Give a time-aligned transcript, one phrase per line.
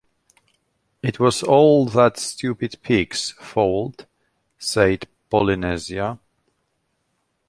[1.03, 4.07] “It was all that stupid pig’s fault,”
[4.57, 6.17] said Polynesia.